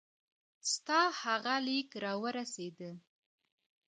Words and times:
ستا 0.71 1.01
هغه 1.21 1.55
لیک 1.65 1.89
را 2.03 2.13
ورسېدی. 2.23 2.91